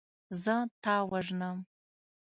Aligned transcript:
زه 0.43 0.55
تا 0.83 0.95
وژنم. 1.11 1.57